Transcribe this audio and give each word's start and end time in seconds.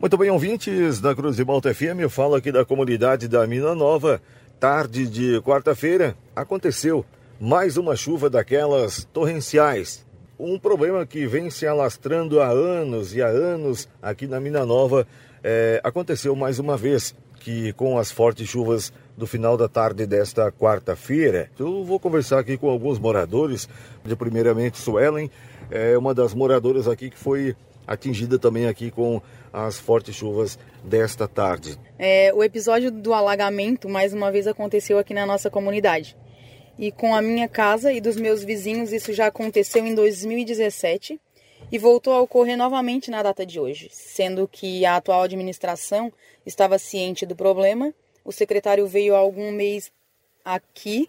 Muito 0.00 0.16
bem, 0.16 0.30
ouvintes 0.30 0.98
da 0.98 1.14
Cruz 1.14 1.36
de 1.36 1.44
Malta 1.44 1.74
FM, 1.74 2.00
eu 2.00 2.08
falo 2.08 2.34
aqui 2.34 2.50
da 2.50 2.64
comunidade 2.64 3.28
da 3.28 3.46
Mina 3.46 3.74
Nova. 3.74 4.18
Tarde 4.58 5.06
de 5.06 5.42
quarta-feira 5.42 6.16
aconteceu 6.34 7.04
mais 7.38 7.76
uma 7.76 7.94
chuva 7.94 8.30
daquelas 8.30 9.04
torrenciais. 9.12 10.02
Um 10.38 10.58
problema 10.58 11.04
que 11.04 11.26
vem 11.26 11.50
se 11.50 11.66
alastrando 11.66 12.40
há 12.40 12.48
anos 12.48 13.14
e 13.14 13.20
há 13.20 13.26
anos 13.26 13.90
aqui 14.00 14.26
na 14.26 14.40
Mina 14.40 14.64
Nova 14.64 15.06
é, 15.44 15.82
aconteceu 15.84 16.34
mais 16.34 16.58
uma 16.58 16.78
vez 16.78 17.14
que 17.38 17.74
com 17.74 17.98
as 17.98 18.10
fortes 18.10 18.48
chuvas 18.48 18.90
do 19.18 19.26
final 19.26 19.54
da 19.54 19.68
tarde 19.68 20.06
desta 20.06 20.50
quarta-feira. 20.50 21.50
Eu 21.58 21.84
vou 21.84 22.00
conversar 22.00 22.38
aqui 22.38 22.56
com 22.56 22.70
alguns 22.70 22.98
moradores, 22.98 23.68
de 24.02 24.16
primeiramente 24.16 24.78
Suelen, 24.78 25.30
é 25.70 25.96
uma 25.96 26.14
das 26.14 26.34
moradoras 26.34 26.88
aqui 26.88 27.10
que 27.10 27.18
foi 27.18 27.56
atingida 27.86 28.38
também 28.38 28.66
aqui 28.66 28.90
com 28.90 29.20
as 29.52 29.78
fortes 29.78 30.14
chuvas 30.14 30.58
desta 30.84 31.26
tarde. 31.26 31.78
É, 31.98 32.32
o 32.32 32.44
episódio 32.44 32.90
do 32.90 33.12
alagamento 33.12 33.88
mais 33.88 34.12
uma 34.12 34.30
vez 34.30 34.46
aconteceu 34.46 34.98
aqui 34.98 35.12
na 35.12 35.26
nossa 35.26 35.50
comunidade. 35.50 36.16
E 36.78 36.90
com 36.90 37.14
a 37.14 37.20
minha 37.20 37.48
casa 37.48 37.92
e 37.92 38.00
dos 38.00 38.16
meus 38.16 38.42
vizinhos, 38.42 38.92
isso 38.92 39.12
já 39.12 39.26
aconteceu 39.26 39.84
em 39.84 39.94
2017 39.94 41.20
e 41.70 41.78
voltou 41.78 42.12
a 42.12 42.20
ocorrer 42.20 42.56
novamente 42.56 43.10
na 43.10 43.22
data 43.22 43.44
de 43.44 43.60
hoje, 43.60 43.88
sendo 43.92 44.48
que 44.48 44.84
a 44.84 44.96
atual 44.96 45.22
administração 45.22 46.12
estava 46.44 46.78
ciente 46.78 47.26
do 47.26 47.36
problema. 47.36 47.92
O 48.24 48.32
secretário 48.32 48.86
veio 48.86 49.14
há 49.14 49.18
algum 49.18 49.52
mês 49.52 49.92
aqui, 50.44 51.08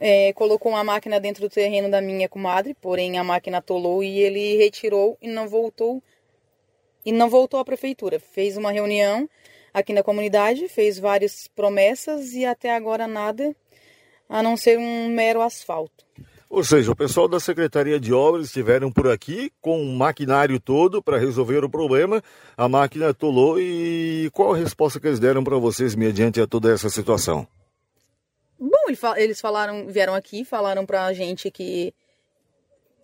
é, 0.00 0.32
colocou 0.32 0.72
uma 0.72 0.82
máquina 0.82 1.20
dentro 1.20 1.42
do 1.42 1.50
terreno 1.50 1.90
da 1.90 2.00
minha 2.00 2.26
comadre, 2.26 2.74
porém 2.80 3.18
a 3.18 3.22
máquina 3.22 3.58
atolou 3.58 4.02
e 4.02 4.18
ele 4.18 4.56
retirou 4.56 5.18
e 5.20 5.28
não 5.28 5.46
voltou 5.46 6.02
e 7.04 7.12
não 7.12 7.28
voltou 7.28 7.60
à 7.60 7.64
prefeitura. 7.64 8.18
Fez 8.18 8.56
uma 8.56 8.72
reunião 8.72 9.28
aqui 9.74 9.92
na 9.92 10.02
comunidade, 10.02 10.68
fez 10.68 10.98
várias 10.98 11.48
promessas 11.54 12.32
e 12.32 12.46
até 12.46 12.74
agora 12.74 13.06
nada, 13.06 13.54
a 14.28 14.42
não 14.42 14.56
ser 14.56 14.78
um 14.78 15.08
mero 15.08 15.42
asfalto. 15.42 16.04
Ou 16.48 16.64
seja, 16.64 16.90
o 16.90 16.96
pessoal 16.96 17.28
da 17.28 17.38
Secretaria 17.38 18.00
de 18.00 18.12
Obras 18.12 18.46
estiveram 18.46 18.90
por 18.90 19.06
aqui 19.06 19.52
com 19.60 19.80
o 19.80 19.96
maquinário 19.96 20.58
todo 20.58 21.00
para 21.00 21.16
resolver 21.16 21.62
o 21.62 21.70
problema. 21.70 22.20
A 22.56 22.68
máquina 22.68 23.10
atolou 23.10 23.60
e 23.60 24.28
qual 24.32 24.54
a 24.54 24.56
resposta 24.56 24.98
que 24.98 25.06
eles 25.06 25.20
deram 25.20 25.44
para 25.44 25.56
vocês 25.58 25.94
mediante 25.94 26.40
a 26.40 26.48
toda 26.48 26.72
essa 26.72 26.90
situação? 26.90 27.46
Eles 29.16 29.40
falaram, 29.40 29.86
vieram 29.86 30.14
aqui, 30.14 30.44
falaram 30.44 30.84
para 30.86 31.04
a 31.04 31.12
gente 31.12 31.50
que 31.50 31.94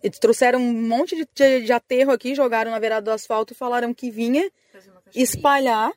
eles 0.03 0.19
trouxeram 0.19 0.59
um 0.59 0.73
monte 0.73 1.15
de, 1.15 1.27
de, 1.33 1.65
de, 1.65 1.73
aterro 1.73 2.11
aqui, 2.11 2.35
jogaram 2.35 2.71
na 2.71 2.79
beirada 2.79 3.03
do 3.03 3.11
asfalto 3.11 3.53
e 3.53 3.55
falaram 3.55 3.93
que 3.93 4.11
vinha 4.11 4.49
espalhar 5.15 5.91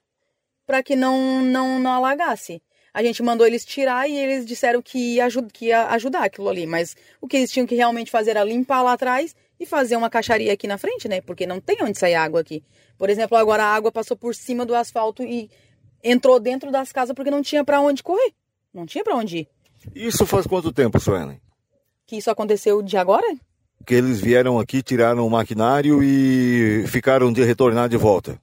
para 0.66 0.82
que 0.82 0.96
não, 0.96 1.42
não, 1.42 1.78
não 1.78 1.92
alagasse. 1.92 2.62
A 2.92 3.02
gente 3.02 3.22
mandou 3.22 3.46
eles 3.46 3.64
tirar 3.64 4.08
e 4.08 4.16
eles 4.16 4.44
disseram 4.44 4.82
que 4.82 5.16
ia, 5.16 5.28
que 5.52 5.66
ia 5.66 5.86
ajudar 5.88 6.24
aquilo 6.24 6.48
ali. 6.48 6.66
Mas 6.66 6.96
o 7.20 7.28
que 7.28 7.36
eles 7.36 7.50
tinham 7.50 7.66
que 7.66 7.74
realmente 7.74 8.10
fazer 8.10 8.30
era 8.30 8.42
limpar 8.42 8.82
lá 8.82 8.94
atrás 8.94 9.34
e 9.58 9.66
fazer 9.66 9.96
uma 9.96 10.10
caixaria 10.10 10.52
aqui 10.52 10.66
na 10.66 10.78
frente, 10.78 11.06
né? 11.08 11.20
Porque 11.20 11.46
não 11.46 11.60
tem 11.60 11.76
onde 11.82 11.98
sair 11.98 12.14
água 12.14 12.40
aqui. 12.40 12.64
Por 12.98 13.08
exemplo, 13.08 13.36
agora 13.36 13.62
a 13.62 13.74
água 13.74 13.92
passou 13.92 14.16
por 14.16 14.34
cima 14.34 14.66
do 14.66 14.74
asfalto 14.74 15.22
e 15.22 15.50
entrou 16.02 16.40
dentro 16.40 16.70
das 16.72 16.90
casas 16.90 17.14
porque 17.14 17.30
não 17.30 17.42
tinha 17.42 17.64
para 17.64 17.80
onde 17.80 18.02
correr. 18.02 18.32
Não 18.72 18.86
tinha 18.86 19.04
para 19.04 19.14
onde 19.14 19.38
ir. 19.38 19.48
Isso 19.94 20.26
faz 20.26 20.46
quanto 20.46 20.72
tempo, 20.72 21.00
Suelen? 21.00 21.40
Que 22.06 22.16
isso 22.16 22.30
aconteceu 22.30 22.82
de 22.82 22.96
agora? 22.96 23.26
Que 23.86 23.94
eles 23.94 24.20
vieram 24.20 24.58
aqui, 24.58 24.82
tiraram 24.82 25.26
o 25.26 25.30
maquinário 25.30 26.02
e 26.02 26.84
ficaram 26.86 27.32
de 27.32 27.42
retornar 27.42 27.88
de 27.88 27.96
volta. 27.96 28.40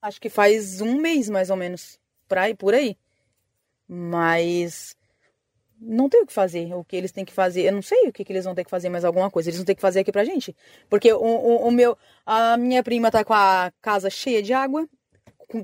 Acho 0.00 0.20
que 0.20 0.28
faz 0.28 0.80
um 0.80 1.00
mês 1.00 1.28
mais 1.28 1.50
ou 1.50 1.56
menos. 1.56 1.98
Por 2.28 2.38
aí, 2.38 2.54
por 2.54 2.74
aí. 2.74 2.96
Mas 3.88 4.96
não 5.80 6.08
tem 6.08 6.22
o 6.22 6.26
que 6.26 6.32
fazer. 6.32 6.72
O 6.74 6.84
que 6.84 6.96
eles 6.96 7.12
têm 7.12 7.24
que 7.24 7.32
fazer, 7.32 7.62
eu 7.62 7.72
não 7.72 7.82
sei 7.82 8.08
o 8.08 8.12
que, 8.12 8.24
que 8.24 8.32
eles 8.32 8.44
vão 8.44 8.54
ter 8.54 8.64
que 8.64 8.70
fazer, 8.70 8.88
mas 8.88 9.04
alguma 9.04 9.30
coisa. 9.30 9.48
Eles 9.48 9.58
vão 9.58 9.66
ter 9.66 9.74
que 9.74 9.80
fazer 9.80 10.00
aqui 10.00 10.12
pra 10.12 10.24
gente. 10.24 10.54
Porque 10.88 11.12
o, 11.12 11.18
o, 11.18 11.68
o 11.68 11.70
meu, 11.70 11.96
a 12.24 12.56
minha 12.56 12.82
prima 12.82 13.10
tá 13.10 13.24
com 13.24 13.34
a 13.34 13.72
casa 13.82 14.08
cheia 14.08 14.42
de 14.42 14.52
água. 14.52 14.88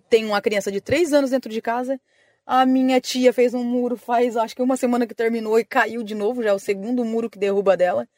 Tem 0.09 0.25
uma 0.25 0.41
criança 0.41 0.71
de 0.71 0.81
três 0.81 1.13
anos 1.13 1.31
dentro 1.31 1.51
de 1.51 1.63
casa. 1.63 2.01
A 2.47 2.67
minha 2.67 3.01
tia 3.01 3.33
fez 3.33 3.55
um 3.55 3.65
muro 3.65 3.97
faz 3.97 4.37
acho 4.37 4.55
que 4.57 4.63
uma 4.63 4.77
semana 4.77 5.07
que 5.07 5.15
terminou 5.15 5.59
e 5.59 5.65
caiu 5.65 6.03
de 6.03 6.15
novo. 6.15 6.43
Já 6.43 6.51
é 6.51 6.53
o 6.53 6.59
segundo 6.59 7.05
muro 7.05 7.31
que 7.31 7.39
derruba 7.39 7.77
dela. 7.77 8.09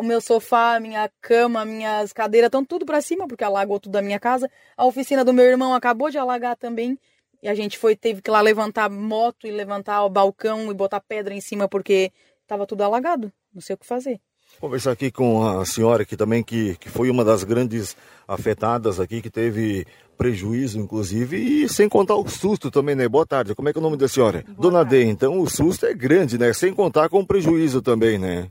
o 0.00 0.02
meu 0.02 0.20
sofá, 0.20 0.76
a 0.76 0.80
minha 0.80 1.10
cama, 1.20 1.64
minhas 1.64 2.12
cadeiras 2.12 2.48
estão 2.48 2.64
tudo 2.64 2.86
para 2.86 3.00
cima 3.00 3.28
porque 3.28 3.44
alagou 3.44 3.78
tudo 3.80 3.92
da 3.92 4.02
minha 4.02 4.18
casa. 4.18 4.50
A 4.76 4.84
oficina 4.86 5.24
do 5.24 5.32
meu 5.34 5.44
irmão 5.44 5.74
acabou 5.74 6.10
de 6.10 6.18
alagar 6.18 6.56
também. 6.56 6.98
E 7.42 7.48
a 7.48 7.54
gente 7.54 7.78
foi, 7.78 7.94
teve 7.96 8.22
que 8.22 8.30
lá 8.30 8.40
levantar 8.40 8.90
moto 8.90 9.46
e 9.46 9.50
levantar 9.50 10.04
o 10.04 10.10
balcão 10.10 10.70
e 10.70 10.74
botar 10.74 11.00
pedra 11.00 11.34
em 11.34 11.40
cima 11.40 11.68
porque 11.68 12.12
estava 12.42 12.66
tudo 12.66 12.82
alagado. 12.82 13.32
Não 13.52 13.60
sei 13.60 13.74
o 13.74 13.78
que 13.78 13.86
fazer. 13.86 14.20
Conversar 14.60 14.92
aqui 14.92 15.10
com 15.10 15.46
a 15.46 15.64
senhora 15.64 16.02
aqui 16.02 16.16
também, 16.16 16.42
que, 16.42 16.76
que 16.76 16.88
foi 16.88 17.10
uma 17.10 17.24
das 17.24 17.44
grandes 17.44 17.96
afetadas 18.26 18.98
aqui, 18.98 19.22
que 19.22 19.30
teve 19.30 19.86
prejuízo, 20.16 20.80
inclusive, 20.80 21.36
e 21.36 21.68
sem 21.68 21.88
contar 21.88 22.16
o 22.16 22.28
susto 22.28 22.70
também, 22.70 22.96
né? 22.96 23.08
Boa 23.08 23.24
tarde, 23.24 23.54
como 23.54 23.68
é 23.68 23.72
que 23.72 23.78
é 23.78 23.80
o 23.80 23.82
nome 23.82 23.96
da 23.96 24.08
senhora? 24.08 24.42
Boa 24.42 24.56
Dona 24.58 24.84
tarde. 24.84 25.04
D, 25.04 25.10
então 25.10 25.40
o 25.40 25.48
susto 25.48 25.86
é 25.86 25.94
grande, 25.94 26.36
né? 26.36 26.52
Sem 26.52 26.74
contar 26.74 27.08
com 27.08 27.20
o 27.20 27.26
prejuízo 27.26 27.80
também, 27.80 28.18
né? 28.18 28.50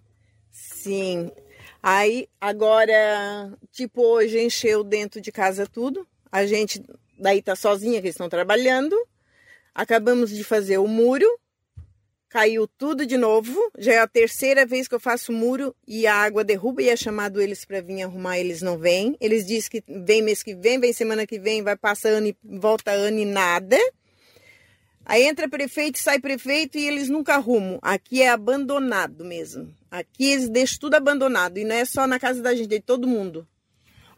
Sim. 0.50 1.30
Aí, 1.84 2.28
agora, 2.40 3.54
tipo, 3.72 4.02
hoje 4.02 4.40
encheu 4.40 4.84
dentro 4.84 5.20
de 5.20 5.32
casa 5.32 5.68
tudo. 5.68 6.08
A 6.32 6.46
gente 6.46 6.82
daí 7.20 7.42
tá 7.42 7.56
sozinha, 7.56 8.00
que 8.00 8.08
eles 8.08 8.16
estão 8.16 8.30
trabalhando. 8.30 8.96
Acabamos 9.76 10.30
de 10.30 10.44
fazer 10.44 10.78
o 10.78 10.88
muro, 10.88 11.28
caiu 12.30 12.68
tudo 12.68 13.06
de 13.06 13.18
novo. 13.18 13.56
Já 13.78 13.94
é 13.94 14.00
a 14.00 14.08
terceira 14.08 14.66
vez 14.66 14.88
que 14.88 14.96
eu 14.96 15.00
faço 15.00 15.32
muro 15.32 15.76
e 15.88 16.06
a 16.08 16.16
água 16.16 16.44
derruba 16.44 16.82
e 16.82 16.90
é 16.90 16.96
chamado 16.96 17.42
eles 17.42 17.66
para 17.66 17.82
vir 17.82 18.04
arrumar, 18.04 18.38
eles 18.38 18.62
não 18.62 18.78
vêm. 18.78 19.16
Eles 19.20 19.46
dizem 19.46 19.70
que 19.70 19.84
vem 19.88 20.22
mês 20.22 20.44
que 20.44 20.56
vem, 20.56 20.80
vem 20.80 20.94
semana 20.94 21.26
que 21.26 21.40
vem, 21.40 21.64
vai 21.64 21.76
passar 21.76 22.10
ano 22.10 22.28
e 22.28 22.38
volta 22.44 22.92
ano 22.92 23.20
e 23.20 23.26
nada. 23.26 23.78
Aí 25.06 25.24
entra 25.24 25.48
prefeito, 25.48 26.00
sai 26.00 26.20
prefeito 26.20 26.78
e 26.78 26.86
eles 26.86 27.08
nunca 27.08 27.36
arrumam. 27.36 27.80
Aqui 27.82 28.22
é 28.22 28.30
abandonado 28.30 29.24
mesmo. 29.24 29.74
Aqui 29.90 30.32
eles 30.32 30.50
deixam 30.50 30.80
tudo 30.82 30.96
abandonado. 30.96 31.58
E 31.58 31.64
não 31.64 31.76
é 31.76 31.86
só 31.86 32.06
na 32.06 32.20
casa 32.20 32.42
da 32.42 32.54
gente, 32.54 32.76
é 32.76 32.78
de 32.78 32.84
todo 32.84 33.08
mundo. 33.08 33.48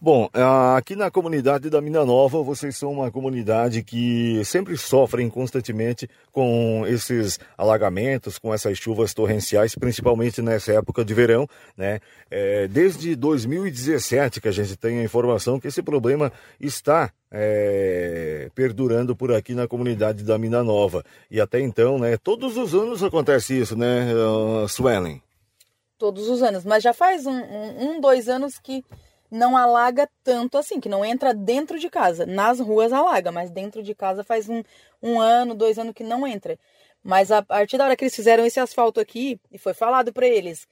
Bom, 0.02 0.30
aqui 0.78 0.96
na 0.96 1.12
comunidade 1.12 1.70
da 1.70 1.82
Mina 1.82 2.06
Nova, 2.06 2.42
vocês 2.42 2.78
são 2.78 2.90
uma 2.90 3.12
comunidade 3.12 3.84
que 3.84 4.42
sempre 4.46 4.78
sofrem 4.78 5.30
constantemente 5.30 6.10
com 6.32 6.86
esses 6.88 7.38
alagamentos, 7.58 8.40
com 8.40 8.54
essas 8.54 8.78
chuvas 8.78 9.14
torrenciais, 9.14 9.76
principalmente 9.76 10.42
nessa 10.42 10.72
época 10.72 11.04
de 11.04 11.14
verão, 11.14 11.46
né? 11.76 12.00
É, 12.32 12.66
desde 12.70 13.14
2017 13.14 14.40
que 14.40 14.48
a 14.48 14.54
gente 14.54 14.78
tem 14.78 15.00
a 15.00 15.04
informação 15.04 15.60
que 15.60 15.68
esse 15.68 15.84
problema 15.84 16.32
está 16.62 17.12
é, 17.30 18.50
perdurando 18.56 19.14
por 19.18 19.34
aqui 19.34 19.54
na 19.54 19.68
comunidade 19.68 20.24
da 20.24 20.38
Mina 20.38 20.64
Nova. 20.64 21.04
E 21.30 21.42
até 21.42 21.60
então, 21.60 22.00
né? 22.00 22.16
Todos 22.16 22.56
os 22.56 22.74
anos 22.74 23.04
acontece 23.04 23.60
isso, 23.60 23.78
né, 23.78 24.14
uh, 24.14 24.66
Suelen? 24.66 25.22
Todos 25.98 26.30
os 26.30 26.42
anos, 26.42 26.64
mas 26.64 26.82
já 26.82 26.94
faz 26.94 27.26
um, 27.26 27.34
um, 27.34 27.90
um 27.90 28.00
dois 28.00 28.30
anos 28.30 28.58
que 28.58 28.86
não 29.32 29.56
alaga 29.56 30.10
tanto 30.24 30.58
assim, 30.58 30.80
que 30.80 30.90
não 30.90 31.06
entra 31.06 31.34
dentro 31.34 31.80
de 31.80 31.90
casa. 31.90 32.26
Nas 32.26 32.60
ruas 32.60 32.92
alaga, 32.92 33.32
mas 33.32 33.52
dentro 33.52 33.84
de 33.84 33.94
casa 33.94 34.24
faz 34.24 34.50
um, 34.50 34.64
um 35.02 35.20
ano, 35.20 35.54
dois 35.56 35.78
anos 35.78 35.94
que 35.94 36.04
não 36.04 36.26
entra. 36.28 36.58
Mas 37.04 37.32
a 37.32 37.42
partir 37.42 37.78
da 37.78 37.86
hora 37.86 37.96
que 37.96 38.04
eles 38.04 38.16
fizeram 38.16 38.46
esse 38.46 38.60
asfalto 38.60 39.00
aqui, 39.00 39.40
e 39.52 39.58
foi 39.58 39.74
falado 39.74 40.12
para 40.12 40.28
eles 40.28 40.68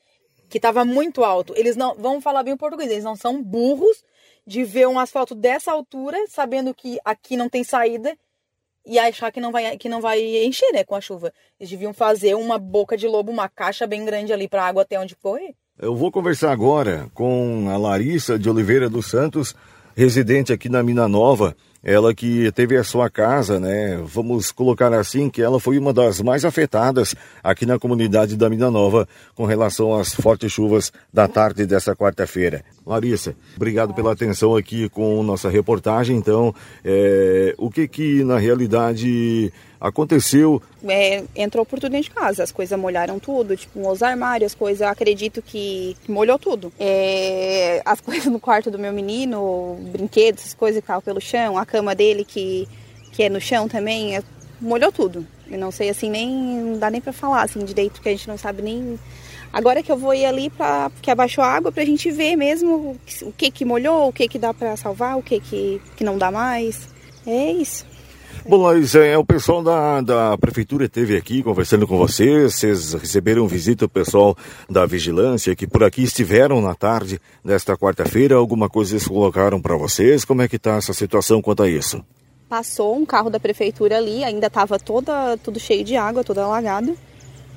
que 0.49 0.57
estava 0.57 0.85
muito 0.85 1.23
alto, 1.23 1.53
eles 1.57 1.75
não, 1.75 1.95
vamos 1.95 2.23
falar 2.23 2.43
bem 2.43 2.53
o 2.53 2.57
português, 2.57 2.89
eles 2.89 3.03
não 3.03 3.15
são 3.15 3.43
burros 3.43 4.03
de 4.45 4.63
ver 4.63 4.87
um 4.87 4.97
asfalto 4.97 5.35
dessa 5.35 5.71
altura, 5.71 6.17
sabendo 6.29 6.73
que 6.73 6.99
aqui 7.03 7.35
não 7.35 7.49
tem 7.49 7.63
saída 7.63 8.17
e 8.85 8.97
achar 8.97 9.31
que 9.31 9.41
não 9.41 9.51
vai 9.51 9.77
que 9.77 9.89
não 9.89 9.99
vai 9.99 10.21
encher, 10.45 10.71
né, 10.71 10.83
com 10.85 10.95
a 10.95 11.01
chuva. 11.01 11.33
Eles 11.59 11.69
deviam 11.69 11.93
fazer 11.93 12.35
uma 12.35 12.57
boca 12.57 12.95
de 12.95 13.07
lobo, 13.07 13.31
uma 13.31 13.49
caixa 13.49 13.85
bem 13.85 14.05
grande 14.05 14.31
ali 14.31 14.47
para 14.47 14.63
água 14.65 14.83
até 14.83 14.97
onde 14.97 15.15
correr. 15.17 15.53
Eu 15.79 15.95
vou 15.95 16.11
conversar 16.11 16.51
agora 16.51 17.05
com 17.13 17.67
a 17.69 17.77
Larissa 17.77 18.39
de 18.39 18.49
Oliveira 18.49 18.89
dos 18.89 19.05
Santos, 19.05 19.55
residente 19.95 20.51
aqui 20.51 20.69
na 20.69 20.81
Mina 20.81 21.07
Nova. 21.07 21.55
Ela 21.83 22.15
que 22.15 22.51
teve 22.53 22.75
a 22.75 22.83
sua 22.83 23.11
casa, 23.11 23.59
né? 23.59 24.01
Vamos 24.03 24.51
colocar 24.51 24.91
assim 24.91 25.29
que 25.29 25.39
ela 25.39 25.59
foi 25.59 25.77
uma 25.77 25.93
das 25.93 26.19
mais 26.19 26.43
afetadas 26.43 27.13
aqui 27.43 27.63
na 27.63 27.77
comunidade 27.77 28.35
da 28.35 28.49
Mina 28.49 28.71
Nova 28.71 29.07
com 29.35 29.45
relação 29.45 29.93
às 29.93 30.15
fortes 30.15 30.51
chuvas 30.51 30.91
da 31.13 31.27
tarde 31.27 31.67
dessa 31.67 31.95
quarta-feira. 31.95 32.65
Larissa, 32.83 33.35
obrigado 33.55 33.93
pela 33.93 34.13
atenção 34.13 34.55
aqui 34.55 34.89
com 34.89 35.21
nossa 35.21 35.47
reportagem. 35.47 36.17
Então, 36.17 36.55
é, 36.83 37.53
o 37.59 37.69
que 37.69 37.87
que 37.87 38.23
na 38.23 38.39
realidade 38.39 39.53
aconteceu? 39.81 40.61
É, 40.87 41.23
entrou 41.35 41.65
por 41.65 41.79
tudo 41.79 41.91
dentro 41.91 42.09
de 42.09 42.15
casa, 42.15 42.43
as 42.43 42.51
coisas 42.51 42.79
molharam 42.79 43.17
tudo, 43.17 43.57
tipo 43.57 43.89
os 43.89 44.03
armários, 44.03 44.51
as 44.51 44.55
coisas, 44.55 44.81
eu 44.81 44.87
acredito 44.87 45.41
que 45.41 45.95
molhou 46.07 46.37
tudo. 46.37 46.71
É, 46.79 47.81
as 47.83 47.99
coisas 48.01 48.27
no 48.31 48.39
quarto 48.39 48.69
do 48.69 48.77
meu 48.77 48.93
menino, 48.93 49.77
brinquedos, 49.91 50.41
essas 50.41 50.53
coisas 50.53 50.79
que 50.79 50.83
estavam 50.83 51.01
pelo 51.01 51.19
chão, 51.19 51.57
a 51.57 51.65
cama 51.65 51.87
cama 51.87 51.95
dele, 51.95 52.25
que, 52.25 52.67
que 53.11 53.23
é 53.23 53.29
no 53.29 53.39
chão 53.39 53.67
também, 53.67 54.17
é, 54.17 54.23
molhou 54.59 54.91
tudo. 54.91 55.25
Eu 55.49 55.57
não 55.57 55.71
sei 55.71 55.89
assim, 55.89 56.09
nem. 56.09 56.29
Não 56.29 56.79
dá 56.79 56.89
nem 56.89 56.99
pra 56.99 57.13
falar 57.13 57.43
assim 57.43 57.63
direito, 57.63 57.93
porque 57.93 58.09
a 58.09 58.11
gente 58.11 58.27
não 58.27 58.37
sabe 58.37 58.61
nem. 58.61 58.99
Agora 59.53 59.81
que 59.81 59.91
eu 59.91 59.97
vou 59.97 60.13
ir 60.13 60.25
ali 60.25 60.49
para 60.49 60.91
que 61.01 61.09
abaixou 61.09 61.41
a 61.43 61.47
água 61.47 61.71
pra 61.71 61.85
gente 61.85 62.11
ver 62.11 62.35
mesmo 62.35 62.97
o 63.21 63.31
que 63.31 63.49
que 63.49 63.63
molhou, 63.63 64.09
o 64.09 64.13
que 64.13 64.27
que 64.27 64.37
dá 64.37 64.53
para 64.53 64.75
salvar, 64.75 65.17
o 65.17 65.23
que 65.23 65.39
que, 65.39 65.81
que 65.95 66.03
não 66.03 66.17
dá 66.17 66.29
mais. 66.29 66.89
É 67.25 67.51
isso. 67.51 67.85
Bom, 68.47 68.61
Laís, 68.61 68.95
é, 68.95 69.17
o 69.17 69.25
pessoal 69.25 69.61
da, 69.61 69.99
da 70.01 70.37
prefeitura 70.37 70.85
esteve 70.85 71.17
aqui 71.17 71.43
conversando 71.43 71.85
com 71.85 71.97
vocês, 71.97 72.55
vocês 72.55 72.93
receberam 72.93 73.47
visita 73.47 73.85
o 73.85 73.89
pessoal 73.89 74.37
da 74.69 74.85
vigilância 74.85 75.55
que 75.55 75.67
por 75.67 75.83
aqui 75.83 76.03
estiveram 76.03 76.61
na 76.61 76.73
tarde 76.73 77.19
desta 77.43 77.75
quarta-feira, 77.75 78.35
alguma 78.35 78.69
coisa 78.69 78.93
eles 78.93 79.07
colocaram 79.07 79.61
para 79.61 79.75
vocês, 79.75 80.23
como 80.23 80.41
é 80.41 80.47
que 80.47 80.55
está 80.55 80.75
essa 80.75 80.93
situação 80.93 81.41
quanto 81.41 81.63
a 81.63 81.69
isso? 81.69 82.01
Passou 82.47 82.95
um 82.95 83.05
carro 83.05 83.29
da 83.29 83.39
prefeitura 83.39 83.97
ali, 83.97 84.23
ainda 84.23 84.47
estava 84.47 84.79
toda 84.79 85.37
tudo 85.37 85.59
cheio 85.59 85.83
de 85.83 85.97
água, 85.97 86.23
todo 86.23 86.39
alagado, 86.39 86.97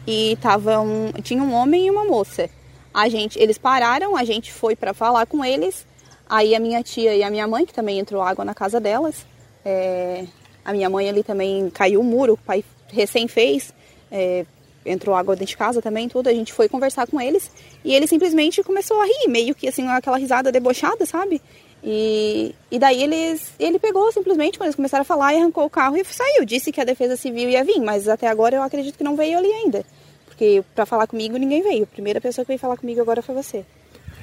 e 0.04 0.36
tava 0.42 0.80
um, 0.80 1.12
tinha 1.22 1.42
um 1.42 1.52
homem 1.54 1.86
e 1.86 1.90
uma 1.90 2.04
moça. 2.04 2.50
A 2.92 3.08
gente, 3.08 3.38
eles 3.38 3.56
pararam, 3.56 4.16
a 4.16 4.24
gente 4.24 4.52
foi 4.52 4.74
para 4.74 4.92
falar 4.92 5.26
com 5.26 5.44
eles, 5.44 5.86
aí 6.28 6.52
a 6.52 6.58
minha 6.58 6.82
tia 6.82 7.14
e 7.14 7.22
a 7.22 7.30
minha 7.30 7.46
mãe, 7.46 7.64
que 7.64 7.72
também 7.72 8.00
entrou 8.00 8.20
água 8.20 8.44
na 8.44 8.54
casa 8.54 8.80
delas, 8.80 9.24
é, 9.64 10.24
a 10.64 10.72
minha 10.72 10.88
mãe 10.90 11.08
ali 11.08 11.22
também 11.22 11.70
caiu 11.70 12.00
o 12.00 12.04
muro, 12.04 12.34
o 12.34 12.36
pai 12.36 12.64
recém 12.88 13.28
fez, 13.28 13.72
é, 14.10 14.44
entrou 14.84 15.14
água 15.14 15.34
dentro 15.34 15.50
de 15.50 15.56
casa 15.56 15.82
também, 15.82 16.08
tudo. 16.08 16.28
A 16.28 16.32
gente 16.32 16.52
foi 16.52 16.68
conversar 16.68 17.06
com 17.06 17.20
eles 17.20 17.50
e 17.84 17.94
ele 17.94 18.06
simplesmente 18.06 18.62
começou 18.62 19.00
a 19.00 19.04
rir, 19.04 19.28
meio 19.28 19.54
que 19.54 19.68
assim, 19.68 19.86
aquela 19.88 20.16
risada 20.16 20.52
debochada, 20.52 21.06
sabe? 21.06 21.40
E, 21.82 22.54
e 22.70 22.78
daí 22.78 23.02
eles, 23.02 23.52
ele 23.58 23.78
pegou 23.78 24.12
simplesmente, 24.12 24.58
quando 24.58 24.66
eles 24.66 24.76
começaram 24.76 25.02
a 25.02 25.04
falar, 25.04 25.32
e 25.32 25.38
arrancou 25.38 25.64
o 25.64 25.70
carro 25.70 25.96
e 25.96 26.04
saiu. 26.04 26.44
Disse 26.44 26.72
que 26.72 26.80
a 26.80 26.84
defesa 26.84 27.16
civil 27.16 27.48
ia 27.48 27.64
vir, 27.64 27.80
mas 27.80 28.08
até 28.08 28.28
agora 28.28 28.56
eu 28.56 28.62
acredito 28.62 28.98
que 28.98 29.04
não 29.04 29.16
veio 29.16 29.38
ali 29.38 29.50
ainda. 29.50 29.84
Porque 30.26 30.62
para 30.74 30.84
falar 30.84 31.06
comigo 31.06 31.36
ninguém 31.36 31.62
veio. 31.62 31.84
A 31.84 31.86
primeira 31.86 32.20
pessoa 32.20 32.44
que 32.44 32.48
veio 32.48 32.58
falar 32.58 32.76
comigo 32.76 33.00
agora 33.00 33.22
foi 33.22 33.34
você. 33.34 33.64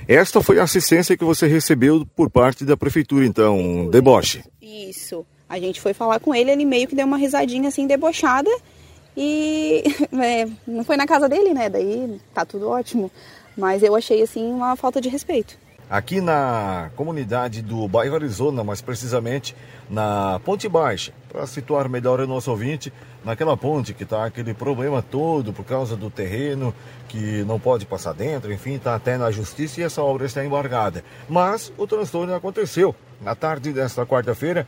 Esta 0.08 0.42
foi 0.42 0.60
a 0.60 0.64
assistência 0.64 1.18
que 1.18 1.24
você 1.24 1.48
recebeu 1.48 2.06
por 2.16 2.30
parte 2.30 2.64
da 2.64 2.78
prefeitura, 2.78 3.26
então, 3.26 3.60
um 3.60 3.90
deboche. 3.90 4.44
Isso. 4.62 5.26
A 5.50 5.60
gente 5.60 5.80
foi 5.80 5.94
falar 5.94 6.20
com 6.20 6.36
ele, 6.36 6.52
ele 6.52 6.66
meio 6.66 6.88
que 6.88 6.96
deu 6.96 7.06
uma 7.06 7.18
risadinha 7.18 7.70
assim, 7.70 7.88
debochada. 7.88 8.50
E 9.16 9.84
é, 10.22 10.48
não 10.68 10.84
foi 10.84 10.98
na 10.98 11.08
casa 11.08 11.28
dele, 11.28 11.54
né? 11.54 11.70
Daí 11.70 12.20
tá 12.34 12.46
tudo 12.46 12.70
ótimo. 12.70 13.10
Mas 13.58 13.82
eu 13.82 13.96
achei 13.96 14.22
assim 14.22 14.52
uma 14.54 14.76
falta 14.76 15.02
de 15.02 15.10
respeito. 15.10 15.58
Aqui 15.90 16.20
na 16.20 16.92
comunidade 16.98 17.62
do 17.62 17.88
bairro 17.88 18.16
Arizona, 18.16 18.62
mais 18.62 18.82
precisamente 18.82 19.56
na 19.90 20.38
Ponte 20.44 20.68
Baixa, 20.68 21.14
para 21.30 21.48
situar 21.48 21.88
melhor 21.88 22.20
o 22.20 22.28
nosso 22.28 22.52
ouvinte, 22.52 22.92
naquela 23.24 23.56
ponte 23.56 23.94
que 23.94 24.04
está 24.04 24.26
aquele 24.26 24.54
problema 24.54 25.02
todo 25.02 25.54
por 25.54 25.64
causa 25.64 25.96
do 25.96 26.10
terreno 26.10 26.76
que 27.08 27.42
não 27.46 27.58
pode 27.58 27.86
passar 27.86 28.14
dentro, 28.14 28.52
enfim, 28.52 28.76
está 28.76 28.96
até 28.96 29.18
na 29.18 29.32
justiça 29.32 29.80
e 29.80 29.84
essa 29.86 30.04
obra 30.04 30.26
está 30.26 30.44
embargada. 30.44 31.06
Mas 31.28 31.72
o 31.78 31.88
transtorno 31.88 32.36
aconteceu. 32.36 32.94
Na 33.22 33.34
tarde 33.34 33.72
desta 33.72 34.06
quarta-feira, 34.06 34.68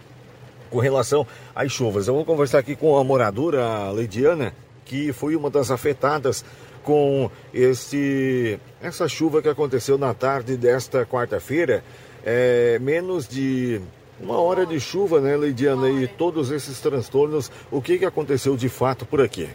com 0.69 0.80
relação 0.80 1.25
às 1.56 1.71
chuvas. 1.71 2.07
Eu 2.07 2.16
vou 2.16 2.25
conversar 2.25 2.60
aqui 2.60 2.75
com 2.75 2.98
a 2.98 3.04
moradora 3.04 3.92
Leidiana, 3.92 4.54
que 4.86 5.12
foi 5.13 5.36
uma 5.36 5.50
das 5.50 5.71
afetadas 5.71 6.44
com 6.83 7.30
esse, 7.54 8.60
essa 8.81 9.07
chuva 9.07 9.42
que 9.42 9.50
aconteceu 9.50 9.98
na 9.98 10.13
tarde 10.13 10.57
desta 10.57 11.06
quarta-feira. 11.06 11.83
É, 12.25 12.80
menos 12.80 13.27
de 13.27 13.81
uma 14.19 14.39
hora 14.39 14.66
de 14.66 14.80
chuva, 14.80 15.21
né, 15.21 15.36
Leidiana? 15.36 15.89
E 15.89 16.07
todos 16.07 16.51
esses 16.51 16.80
transtornos, 16.80 17.51
o 17.72 17.81
que, 17.81 17.98
que 17.98 18.06
aconteceu 18.06 18.57
de 18.57 18.68
fato 18.69 19.06
por 19.06 19.22
aqui? 19.22 19.48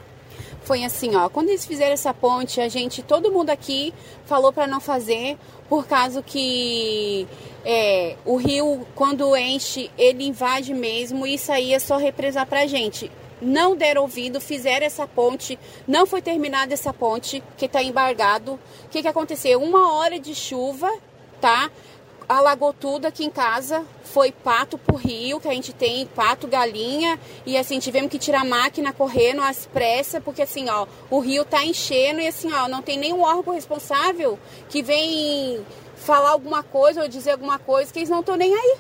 Foi 0.65 0.83
assim, 0.83 1.15
ó, 1.15 1.29
quando 1.29 1.51
eles 1.51 1.65
fizeram 1.65 1.93
essa 1.93 2.13
ponte, 2.13 2.61
a 2.61 2.69
gente, 2.69 3.03
todo 3.03 3.31
mundo 3.31 3.51
aqui 3.51 3.93
falou 4.25 4.53
para 4.53 4.67
não 4.67 4.81
fazer, 4.81 5.37
por 5.69 5.87
causa 5.87 6.23
que 6.23 7.27
é, 7.65 8.17
o 8.25 8.37
rio, 8.37 8.87
quando 8.95 9.37
enche, 9.37 9.91
ele 9.97 10.27
invade 10.27 10.73
mesmo 10.75 11.27
e 11.27 11.35
isso 11.35 11.53
aí 11.53 11.73
é 11.73 11.79
só 11.79 11.97
represar 11.97 12.47
pra 12.47 12.67
gente. 12.67 13.11
Não 13.43 13.77
deram 13.77 14.03
ouvido, 14.03 14.41
fizeram 14.41 14.87
essa 14.87 15.07
ponte, 15.07 15.59
não 15.87 16.07
foi 16.07 16.23
terminada 16.23 16.73
essa 16.73 16.93
ponte, 16.93 17.43
que 17.59 17.67
está 17.67 17.83
embargado. 17.83 18.55
O 18.85 18.89
que, 18.91 19.03
que 19.03 19.09
aconteceu? 19.09 19.61
Uma 19.61 19.93
hora 19.93 20.19
de 20.19 20.35
chuva, 20.35 20.91
tá? 21.41 21.71
Alagou 22.29 22.73
tudo 22.73 23.07
aqui 23.07 23.25
em 23.25 23.31
casa. 23.31 23.85
Foi 24.05 24.31
pato 24.31 24.79
pro 24.79 24.97
rio, 24.97 25.41
que 25.41 25.49
a 25.49 25.53
gente 25.53 25.73
tem 25.73 26.07
pato, 26.07 26.47
galinha. 26.47 27.19
E 27.45 27.57
assim, 27.57 27.79
tivemos 27.79 28.11
que 28.11 28.19
tirar 28.19 28.43
a 28.43 28.45
máquina 28.45 28.93
correndo 28.93 29.43
às 29.43 29.67
pressas, 29.67 30.23
porque 30.23 30.43
assim, 30.43 30.69
ó, 30.69 30.87
o 31.11 31.19
rio 31.19 31.45
tá 31.45 31.65
enchendo 31.65 32.21
e 32.21 32.29
assim, 32.29 32.53
ó, 32.53 32.69
não 32.69 32.83
tem 32.83 32.99
nenhum 32.99 33.23
órgão 33.23 33.55
responsável 33.55 34.39
que 34.69 34.83
vem 34.83 35.65
falar 35.97 36.31
alguma 36.31 36.63
coisa 36.63 37.03
ou 37.03 37.09
dizer 37.09 37.33
alguma 37.33 37.59
coisa 37.59 37.93
que 37.93 37.99
eles 37.99 38.11
não 38.11 38.21
estão 38.21 38.37
nem 38.37 38.55
aí. 38.55 38.77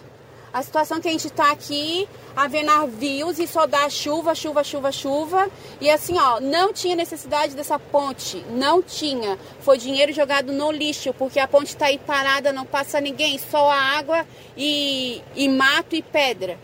A 0.55 0.62
situação 0.62 1.01
que 1.01 1.09
a 1.09 1.11
gente 1.11 1.27
está 1.27 1.51
aqui, 1.51 2.09
a 2.37 2.47
ver 2.47 2.62
navios 2.62 3.41
e 3.41 3.47
só 3.47 3.67
dá 3.67 3.91
chuva, 3.91 4.37
chuva, 4.37 4.62
chuva, 4.62 4.93
chuva. 4.93 5.51
E 5.81 5.91
assim, 5.91 6.17
ó, 6.17 6.39
não 6.41 6.73
tinha 6.73 6.95
necessidade 6.95 7.56
dessa 7.56 7.77
ponte, 7.77 8.45
não 8.51 8.81
tinha. 8.81 9.37
Foi 9.62 9.77
dinheiro 9.77 10.12
jogado 10.12 10.53
no 10.53 10.71
lixo, 10.71 11.12
porque 11.12 11.41
a 11.41 11.49
ponte 11.49 11.71
está 11.71 11.87
aí 11.87 11.99
parada, 11.99 12.53
não 12.53 12.65
passa 12.65 13.01
ninguém, 13.01 13.37
só 13.37 13.69
a 13.69 13.99
água 13.99 14.25
e, 14.56 15.21
e 15.35 15.49
mato 15.49 15.97
e 15.97 16.03
pedra. 16.03 16.56